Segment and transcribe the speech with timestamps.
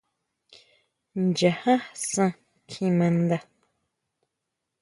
[1.25, 1.75] Nchaja
[2.09, 2.31] san
[2.69, 3.37] kjimanda.